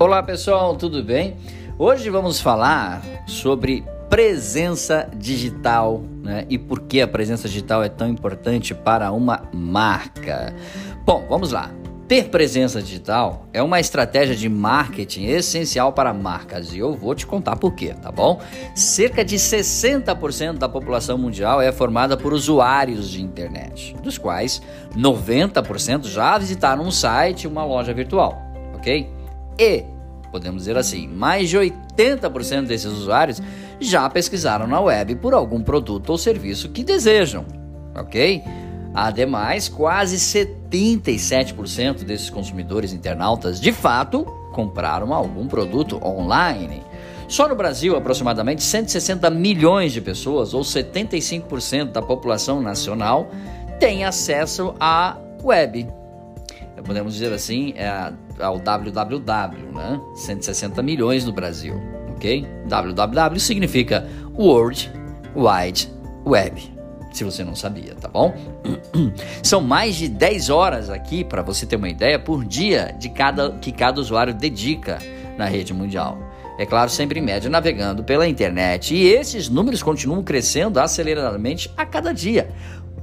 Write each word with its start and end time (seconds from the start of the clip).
Olá 0.00 0.22
pessoal, 0.22 0.76
tudo 0.76 1.02
bem? 1.02 1.36
Hoje 1.76 2.08
vamos 2.08 2.40
falar 2.40 3.02
sobre 3.26 3.82
presença 4.08 5.10
digital 5.12 6.04
né? 6.22 6.46
e 6.48 6.56
por 6.56 6.82
que 6.82 7.00
a 7.00 7.08
presença 7.08 7.48
digital 7.48 7.82
é 7.82 7.88
tão 7.88 8.08
importante 8.08 8.72
para 8.72 9.10
uma 9.10 9.42
marca. 9.52 10.54
Bom, 11.04 11.26
vamos 11.28 11.50
lá. 11.50 11.72
Ter 12.06 12.28
presença 12.28 12.80
digital 12.80 13.48
é 13.52 13.60
uma 13.60 13.80
estratégia 13.80 14.36
de 14.36 14.48
marketing 14.48 15.24
essencial 15.24 15.92
para 15.92 16.14
marcas 16.14 16.72
e 16.72 16.78
eu 16.78 16.94
vou 16.94 17.12
te 17.12 17.26
contar 17.26 17.56
por 17.56 17.74
quê, 17.74 17.92
tá 18.00 18.12
bom? 18.12 18.40
Cerca 18.76 19.24
de 19.24 19.34
60% 19.34 20.58
da 20.58 20.68
população 20.68 21.18
mundial 21.18 21.60
é 21.60 21.72
formada 21.72 22.16
por 22.16 22.32
usuários 22.32 23.10
de 23.10 23.20
internet, 23.20 23.96
dos 24.00 24.16
quais 24.16 24.62
90% 24.96 26.06
já 26.06 26.38
visitaram 26.38 26.84
um 26.84 26.90
site 26.92 27.48
uma 27.48 27.64
loja 27.64 27.92
virtual, 27.92 28.40
ok? 28.76 29.17
E, 29.58 29.84
podemos 30.30 30.62
dizer 30.62 30.76
assim, 30.76 31.08
mais 31.08 31.48
de 31.48 31.56
80% 31.56 32.66
desses 32.66 32.92
usuários 32.92 33.42
já 33.80 34.08
pesquisaram 34.08 34.66
na 34.66 34.80
web 34.80 35.16
por 35.16 35.34
algum 35.34 35.62
produto 35.62 36.10
ou 36.10 36.18
serviço 36.18 36.68
que 36.68 36.84
desejam, 36.84 37.44
ok? 37.94 38.42
Ademais, 38.94 39.68
quase 39.68 40.16
77% 40.16 42.04
desses 42.04 42.30
consumidores 42.30 42.92
internautas 42.92 43.60
de 43.60 43.72
fato 43.72 44.24
compraram 44.52 45.12
algum 45.12 45.46
produto 45.46 46.00
online. 46.04 46.82
Só 47.28 47.46
no 47.46 47.54
Brasil, 47.54 47.94
aproximadamente 47.94 48.62
160 48.62 49.28
milhões 49.28 49.92
de 49.92 50.00
pessoas, 50.00 50.54
ou 50.54 50.62
75% 50.62 51.92
da 51.92 52.00
população 52.00 52.62
nacional, 52.62 53.30
têm 53.78 54.04
acesso 54.04 54.74
à 54.80 55.16
web. 55.44 55.86
Podemos 56.84 57.12
dizer 57.12 57.32
assim, 57.32 57.74
é 57.76 58.12
ao 58.40 58.58
www, 58.58 59.72
né? 59.72 60.00
160 60.14 60.82
milhões 60.82 61.24
no 61.24 61.32
Brasil, 61.32 61.74
ok? 62.10 62.46
www 62.66 63.38
significa 63.38 64.08
World 64.36 64.90
Wide 65.34 65.90
Web. 66.26 66.78
Se 67.12 67.24
você 67.24 67.42
não 67.42 67.56
sabia, 67.56 67.94
tá 67.94 68.08
bom? 68.08 68.34
São 69.42 69.60
mais 69.60 69.96
de 69.96 70.08
10 70.08 70.50
horas 70.50 70.90
aqui, 70.90 71.24
para 71.24 71.42
você 71.42 71.66
ter 71.66 71.76
uma 71.76 71.88
ideia, 71.88 72.18
por 72.18 72.44
dia 72.44 72.94
de 72.98 73.08
cada 73.08 73.52
que 73.52 73.72
cada 73.72 74.00
usuário 74.00 74.34
dedica 74.34 74.98
na 75.36 75.46
rede 75.46 75.72
mundial. 75.72 76.18
É 76.58 76.66
claro, 76.66 76.90
sempre 76.90 77.20
em 77.20 77.22
média 77.22 77.48
navegando 77.48 78.02
pela 78.02 78.28
internet. 78.28 78.94
E 78.94 79.06
esses 79.06 79.48
números 79.48 79.82
continuam 79.82 80.22
crescendo 80.24 80.78
aceleradamente 80.80 81.70
a 81.76 81.86
cada 81.86 82.12
dia. 82.12 82.50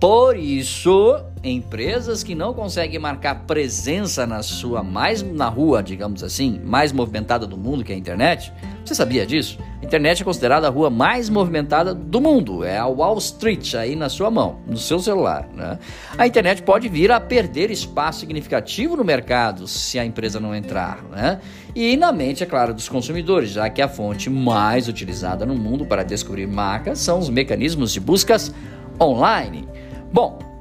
Por 0.00 0.36
isso, 0.36 1.22
empresas 1.50 2.22
que 2.22 2.34
não 2.34 2.54
conseguem 2.54 2.98
marcar 2.98 3.46
presença 3.46 4.26
na 4.26 4.42
sua 4.42 4.82
mais 4.82 5.22
na 5.22 5.48
rua, 5.48 5.82
digamos 5.82 6.22
assim, 6.22 6.60
mais 6.64 6.92
movimentada 6.92 7.46
do 7.46 7.56
mundo, 7.56 7.82
que 7.82 7.92
é 7.92 7.94
a 7.96 7.98
internet. 7.98 8.52
Você 8.84 8.94
sabia 8.94 9.26
disso? 9.26 9.58
A 9.80 9.84
internet 9.84 10.22
é 10.22 10.24
considerada 10.24 10.68
a 10.68 10.70
rua 10.70 10.88
mais 10.88 11.28
movimentada 11.28 11.92
do 11.94 12.20
mundo. 12.20 12.64
É 12.64 12.78
a 12.78 12.86
Wall 12.86 13.18
Street 13.18 13.74
aí 13.74 13.96
na 13.96 14.08
sua 14.08 14.30
mão, 14.30 14.60
no 14.66 14.76
seu 14.76 15.00
celular. 15.00 15.48
Né? 15.54 15.78
A 16.16 16.26
internet 16.26 16.62
pode 16.62 16.88
vir 16.88 17.10
a 17.10 17.18
perder 17.18 17.70
espaço 17.70 18.20
significativo 18.20 18.96
no 18.96 19.04
mercado 19.04 19.66
se 19.66 19.98
a 19.98 20.04
empresa 20.04 20.38
não 20.38 20.54
entrar. 20.54 21.02
Né? 21.10 21.40
E 21.74 21.96
na 21.96 22.12
mente, 22.12 22.42
é 22.42 22.46
claro, 22.46 22.72
dos 22.72 22.88
consumidores, 22.88 23.50
já 23.50 23.68
que 23.68 23.82
a 23.82 23.88
fonte 23.88 24.30
mais 24.30 24.88
utilizada 24.88 25.44
no 25.44 25.54
mundo 25.54 25.84
para 25.84 26.04
descobrir 26.04 26.46
marcas 26.46 27.00
são 27.00 27.18
os 27.18 27.28
mecanismos 27.28 27.92
de 27.92 28.00
buscas 28.00 28.54
online. 29.00 29.66
Bom, 30.12 30.51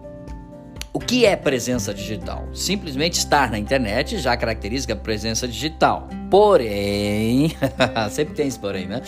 o 0.94 1.00
que 1.00 1.26
é 1.26 1.36
presença 1.36 1.94
digital? 1.94 2.48
Simplesmente 2.54 3.14
estar 3.14 3.50
na 3.50 3.58
internet 3.58 4.18
já 4.18 4.36
caracteriza 4.36 4.92
a 4.92 4.96
presença 4.96 5.48
digital. 5.48 6.10
Porém, 6.32 7.52
sempre 8.10 8.34
tem 8.34 8.48
esse 8.48 8.58
porém, 8.58 8.88
né? 8.88 9.02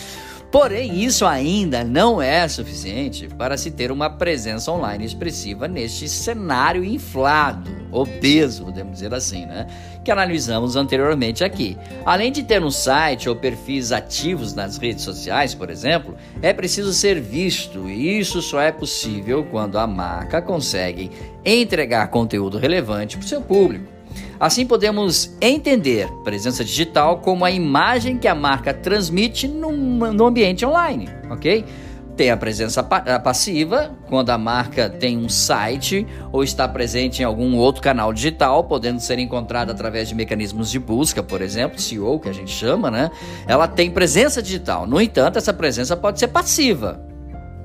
Porém, 0.52 1.02
isso 1.02 1.26
ainda 1.26 1.82
não 1.82 2.22
é 2.22 2.46
suficiente 2.46 3.26
para 3.26 3.56
se 3.56 3.70
ter 3.72 3.90
uma 3.90 4.10
presença 4.10 4.70
online 4.70 5.04
expressiva 5.04 5.66
neste 5.66 6.06
cenário 6.06 6.84
inflado, 6.84 7.68
obeso, 7.90 8.66
podemos 8.66 8.92
dizer 8.92 9.12
assim, 9.14 9.46
né? 9.46 9.66
Que 10.04 10.12
analisamos 10.12 10.76
anteriormente 10.76 11.42
aqui. 11.42 11.78
Além 12.04 12.30
de 12.30 12.42
ter 12.42 12.62
um 12.62 12.70
site 12.70 13.28
ou 13.28 13.34
perfis 13.34 13.90
ativos 13.90 14.54
nas 14.54 14.76
redes 14.76 15.02
sociais, 15.02 15.54
por 15.54 15.70
exemplo, 15.70 16.14
é 16.42 16.52
preciso 16.52 16.92
ser 16.92 17.20
visto, 17.20 17.88
e 17.88 18.20
isso 18.20 18.42
só 18.42 18.60
é 18.60 18.70
possível 18.70 19.44
quando 19.50 19.78
a 19.78 19.86
marca 19.86 20.42
consegue 20.42 21.10
entregar 21.42 22.06
conteúdo 22.08 22.58
relevante 22.58 23.16
para 23.16 23.24
o 23.24 23.28
seu 23.28 23.40
público. 23.40 23.93
Assim 24.38 24.66
podemos 24.66 25.34
entender 25.40 26.08
presença 26.24 26.64
digital 26.64 27.18
como 27.18 27.44
a 27.44 27.50
imagem 27.50 28.18
que 28.18 28.28
a 28.28 28.34
marca 28.34 28.74
transmite 28.74 29.46
no, 29.46 30.24
ambiente 30.26 30.66
online, 30.66 31.08
ok? 31.30 31.64
Tem 32.16 32.30
a 32.30 32.36
presença 32.36 32.80
passiva, 32.80 33.90
quando 34.08 34.30
a 34.30 34.38
marca 34.38 34.88
tem 34.88 35.18
um 35.18 35.28
site 35.28 36.06
ou 36.30 36.44
está 36.44 36.68
presente 36.68 37.22
em 37.22 37.24
algum 37.24 37.56
outro 37.56 37.82
canal 37.82 38.12
digital, 38.12 38.62
podendo 38.64 39.00
ser 39.00 39.18
encontrada 39.18 39.72
através 39.72 40.08
de 40.08 40.14
mecanismos 40.14 40.70
de 40.70 40.78
busca, 40.78 41.24
por 41.24 41.42
exemplo, 41.42 41.80
SEO, 41.80 42.20
que 42.20 42.28
a 42.28 42.32
gente 42.32 42.52
chama, 42.52 42.88
né? 42.88 43.10
Ela 43.48 43.66
tem 43.66 43.90
presença 43.90 44.40
digital. 44.40 44.86
No 44.86 45.00
entanto, 45.00 45.38
essa 45.38 45.52
presença 45.52 45.96
pode 45.96 46.20
ser 46.20 46.28
passiva, 46.28 47.03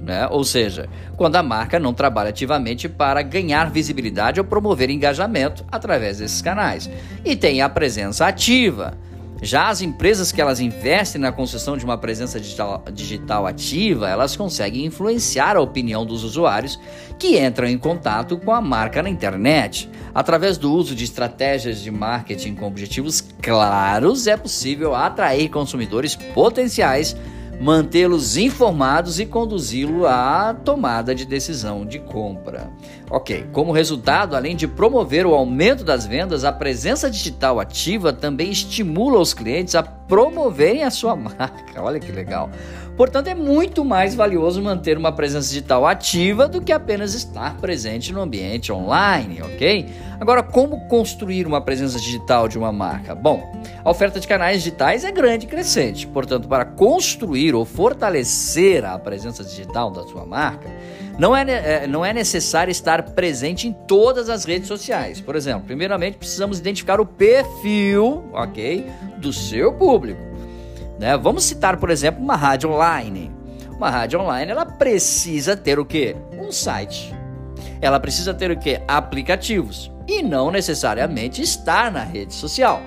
né? 0.02 0.28
Ou 0.30 0.44
seja, 0.44 0.88
quando 1.18 1.36
a 1.36 1.44
marca 1.44 1.80
não 1.80 1.94
trabalha 1.94 2.30
ativamente 2.30 2.88
para 2.88 3.22
ganhar 3.22 3.70
visibilidade 3.70 4.40
ou 4.40 4.46
promover 4.46 4.90
engajamento 4.90 5.66
através 5.72 6.20
desses 6.20 6.42
canais. 6.42 6.90
E 7.24 7.36
tem 7.36 7.62
a 7.62 7.70
presença 7.70 8.26
ativa. 8.26 8.98
Já 9.42 9.70
as 9.70 9.82
empresas 9.82 10.34
que 10.34 10.42
elas 10.42 10.60
investem 10.60 11.22
na 11.22 11.32
construção 11.32 11.78
de 11.78 11.86
uma 11.86 11.98
presença 11.98 12.40
digital, 12.40 12.84
digital, 12.92 13.48
ativa, 13.48 14.10
elas 14.10 14.36
conseguem 14.36 14.86
influenciar 14.86 15.56
a 15.56 15.62
opinião 15.62 16.06
dos 16.06 16.26
usuários 16.26 16.78
que 17.18 17.40
entram 17.40 17.68
em 17.68 17.78
contato 17.78 18.38
com 18.38 18.52
a 18.52 18.60
marca 18.60 19.02
na 19.02 19.10
internet. 19.10 19.90
Através 20.14 20.58
do 20.58 20.74
uso 20.74 20.94
de 20.94 21.06
estratégias 21.06 21.82
de 21.82 21.90
marketing 21.90 22.56
com 22.56 22.68
objetivos 22.68 23.24
claros, 23.42 24.28
é 24.28 24.36
possível 24.36 24.94
atrair 24.94 25.48
consumidores 25.50 26.16
potenciais 26.16 27.16
mantê-los 27.60 28.38
informados 28.38 29.20
e 29.20 29.26
conduzi-lo 29.26 30.08
à 30.08 30.54
tomada 30.54 31.14
de 31.14 31.26
decisão 31.26 31.86
de 31.86 32.00
compra. 32.00 32.72
Ok, 33.10 33.48
como 33.52 33.72
resultado, 33.72 34.36
além 34.36 34.56
de 34.56 34.68
promover 34.68 35.26
o 35.26 35.34
aumento 35.34 35.84
das 35.84 36.06
vendas, 36.06 36.44
a 36.46 36.52
presença 36.52 37.10
digital 37.10 37.60
ativa 37.60 38.14
também 38.14 38.50
estimula 38.50 39.20
os 39.20 39.34
clientes 39.34 39.76
a 39.76 39.99
promoverem 40.10 40.84
a 40.84 40.90
sua 40.90 41.16
marca. 41.16 41.82
Olha 41.82 42.00
que 42.00 42.12
legal. 42.12 42.50
Portanto, 42.98 43.28
é 43.28 43.34
muito 43.34 43.86
mais 43.86 44.14
valioso 44.14 44.62
manter 44.62 44.98
uma 44.98 45.14
presença 45.14 45.48
digital 45.48 45.88
ativa 45.88 46.50
do 46.50 46.62
que 46.62 46.74
apenas 46.74 47.14
estar 47.14 47.56
presente 47.56 48.12
no 48.12 48.20
ambiente 48.20 48.74
online, 48.74 49.42
ok? 49.42 49.86
Agora, 50.20 50.44
como 50.44 50.86
construir 50.90 51.48
uma 51.48 51.62
presença 51.62 51.98
digital 51.98 52.50
de 52.50 52.58
uma 52.58 52.74
marca? 52.74 53.16
Bom, 53.16 53.54
a 53.86 53.90
oferta 53.90 54.20
de 54.20 54.28
canais 54.28 54.58
digitais 54.58 55.06
é 55.06 55.12
grande 55.14 55.46
e 55.46 55.50
crescente. 55.50 56.06
Portanto, 56.08 56.50
para 56.50 56.66
construir 56.66 57.56
ou 57.56 57.64
fortalecer 57.64 58.84
a 58.84 59.00
presença 59.00 59.46
digital 59.46 59.90
da 59.90 60.04
sua 60.04 60.26
marca, 60.26 60.70
não 61.20 61.36
é, 61.36 61.44
é, 61.44 61.88
não 61.88 62.06
é 62.06 62.14
necessário 62.14 62.72
estar 62.72 63.04
presente 63.04 63.68
em 63.68 63.74
todas 63.74 64.30
as 64.30 64.46
redes 64.46 64.70
sociais. 64.70 65.20
Por 65.20 65.36
exemplo, 65.36 65.64
primeiramente 65.66 66.18
precisamos 66.18 66.60
identificar 66.60 67.02
o 67.02 67.06
perfil, 67.06 68.24
ok, 68.32 68.86
do 69.18 69.34
seu 69.34 69.74
público. 69.74 70.22
Né? 70.98 71.18
Vamos 71.18 71.44
citar, 71.44 71.76
por 71.78 71.90
exemplo, 71.90 72.24
uma 72.24 72.38
rádio 72.38 72.72
online. 72.72 73.30
Uma 73.70 73.90
rádio 73.90 74.22
online, 74.22 74.50
ela 74.50 74.66
precisa 74.66 75.58
ter 75.58 75.78
o 75.78 75.86
quê? 75.86 76.16
Um 76.38 76.54
site. 76.54 77.14
Ela 77.82 78.00
precisa 78.00 78.34
ter 78.34 78.50
o 78.50 78.58
quê? 78.58 78.82
Aplicativos. 78.88 79.92
E 80.08 80.24
não 80.24 80.50
necessariamente 80.50 81.42
estar 81.42 81.92
na 81.92 82.04
rede 82.04 82.34
social. 82.34 82.82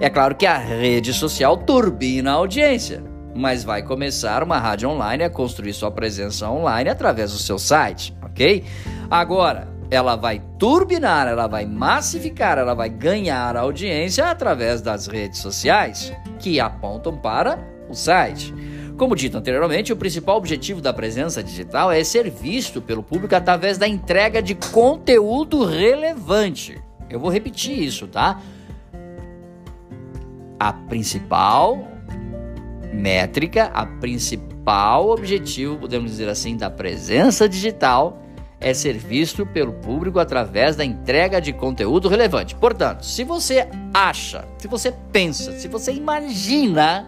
É 0.00 0.10
claro 0.10 0.34
que 0.34 0.46
a 0.46 0.58
rede 0.58 1.14
social 1.14 1.56
turbina 1.56 2.32
a 2.32 2.34
audiência, 2.34 3.02
mas 3.36 3.62
vai 3.62 3.82
começar 3.82 4.42
uma 4.42 4.58
rádio 4.58 4.88
online 4.88 5.24
a 5.24 5.30
construir 5.30 5.72
sua 5.72 5.90
presença 5.90 6.50
online 6.50 6.90
através 6.90 7.32
do 7.32 7.38
seu 7.38 7.58
site, 7.58 8.16
ok? 8.22 8.64
Agora, 9.10 9.68
ela 9.90 10.16
vai 10.16 10.42
turbinar, 10.58 11.28
ela 11.28 11.46
vai 11.46 11.64
massificar, 11.64 12.58
ela 12.58 12.74
vai 12.74 12.88
ganhar 12.88 13.56
audiência 13.56 14.30
através 14.30 14.80
das 14.80 15.06
redes 15.06 15.38
sociais 15.38 16.12
que 16.38 16.58
apontam 16.58 17.16
para 17.16 17.58
o 17.88 17.94
site. 17.94 18.52
Como 18.96 19.14
dito 19.14 19.36
anteriormente, 19.36 19.92
o 19.92 19.96
principal 19.96 20.38
objetivo 20.38 20.80
da 20.80 20.92
presença 20.92 21.42
digital 21.42 21.92
é 21.92 22.02
ser 22.02 22.30
visto 22.30 22.80
pelo 22.80 23.02
público 23.02 23.36
através 23.36 23.76
da 23.76 23.86
entrega 23.86 24.42
de 24.42 24.54
conteúdo 24.54 25.64
relevante. 25.64 26.80
Eu 27.10 27.20
vou 27.20 27.30
repetir 27.30 27.78
isso, 27.78 28.06
tá? 28.06 28.40
A 30.58 30.72
principal 30.72 31.95
métrica, 32.92 33.70
a 33.74 33.86
principal 33.86 35.10
objetivo, 35.10 35.76
podemos 35.76 36.10
dizer 36.10 36.28
assim, 36.28 36.56
da 36.56 36.70
presença 36.70 37.48
digital 37.48 38.22
é 38.58 38.72
ser 38.72 38.94
visto 38.94 39.44
pelo 39.44 39.74
público 39.74 40.18
através 40.18 40.76
da 40.76 40.84
entrega 40.84 41.40
de 41.40 41.52
conteúdo 41.52 42.08
relevante. 42.08 42.54
Portanto, 42.54 43.04
se 43.04 43.22
você 43.22 43.68
acha, 43.92 44.44
se 44.58 44.66
você 44.66 44.92
pensa, 45.12 45.52
se 45.52 45.68
você 45.68 45.92
imagina 45.92 47.06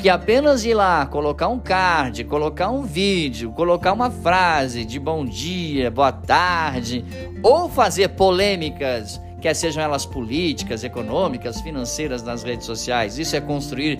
que 0.00 0.08
apenas 0.08 0.64
ir 0.64 0.74
lá, 0.74 1.04
colocar 1.06 1.48
um 1.48 1.58
card, 1.58 2.24
colocar 2.24 2.70
um 2.70 2.82
vídeo, 2.82 3.50
colocar 3.52 3.92
uma 3.92 4.10
frase 4.10 4.84
de 4.84 4.98
bom 4.98 5.24
dia, 5.24 5.90
boa 5.90 6.12
tarde, 6.12 7.04
ou 7.42 7.68
fazer 7.68 8.10
polêmicas, 8.10 9.20
quer 9.40 9.54
sejam 9.54 9.82
elas 9.82 10.06
políticas, 10.06 10.84
econômicas, 10.84 11.60
financeiras 11.60 12.22
nas 12.22 12.42
redes 12.42 12.66
sociais, 12.66 13.18
isso 13.18 13.36
é 13.36 13.40
construir 13.40 13.98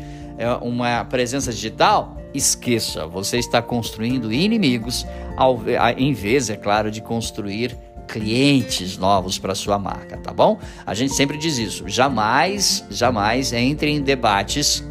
uma 0.61 1.05
presença 1.05 1.53
digital? 1.53 2.17
Esqueça, 2.33 3.07
você 3.07 3.39
está 3.39 3.63
construindo 3.63 4.33
inimigos, 4.33 5.07
ao, 5.37 5.61
em 5.97 6.13
vez, 6.13 6.51
é 6.51 6.57
claro, 6.57 6.91
de 6.91 7.01
construir 7.01 7.77
clientes 8.09 8.99
novos 8.99 9.39
para 9.39 9.55
sua 9.55 9.79
marca, 9.79 10.17
tá 10.19 10.33
bom? 10.33 10.59
A 10.85 10.95
gente 10.95 11.15
sempre 11.15 11.39
diz 11.39 11.59
isso. 11.59 11.89
Jamais, 11.89 12.85
jamais 12.91 13.53
entre 13.53 13.91
em 13.91 14.03
debates 14.03 14.85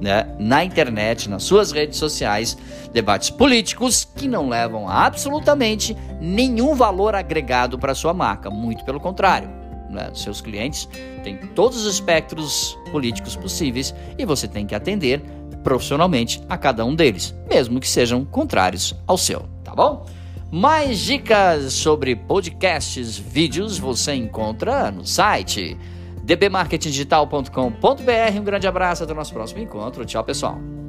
né, 0.00 0.26
na 0.38 0.64
internet, 0.64 1.30
nas 1.30 1.44
suas 1.44 1.70
redes 1.70 1.96
sociais, 1.96 2.58
debates 2.92 3.30
políticos 3.30 4.06
que 4.16 4.26
não 4.26 4.48
levam 4.48 4.88
absolutamente 4.88 5.96
nenhum 6.20 6.74
valor 6.74 7.14
agregado 7.14 7.78
para 7.78 7.94
sua 7.94 8.12
marca. 8.12 8.50
Muito 8.50 8.84
pelo 8.84 8.98
contrário. 8.98 9.61
Né? 9.92 10.10
Seus 10.14 10.40
clientes 10.40 10.88
têm 11.22 11.36
todos 11.36 11.84
os 11.84 11.94
espectros 11.94 12.76
políticos 12.90 13.36
possíveis 13.36 13.94
e 14.18 14.24
você 14.24 14.48
tem 14.48 14.66
que 14.66 14.74
atender 14.74 15.22
profissionalmente 15.62 16.42
a 16.48 16.56
cada 16.56 16.84
um 16.84 16.94
deles, 16.94 17.34
mesmo 17.48 17.78
que 17.78 17.88
sejam 17.88 18.24
contrários 18.24 18.96
ao 19.06 19.16
seu, 19.16 19.44
tá 19.62 19.74
bom? 19.74 20.06
Mais 20.50 20.98
dicas 20.98 21.72
sobre 21.72 22.16
podcasts, 22.16 23.16
vídeos 23.16 23.78
você 23.78 24.14
encontra 24.14 24.90
no 24.90 25.06
site 25.06 25.78
dbmarketingdigital.com.br. 26.24 28.38
Um 28.38 28.44
grande 28.44 28.66
abraço, 28.66 29.04
até 29.04 29.12
o 29.12 29.16
nosso 29.16 29.32
próximo 29.32 29.62
encontro. 29.62 30.04
Tchau, 30.04 30.24
pessoal. 30.24 30.81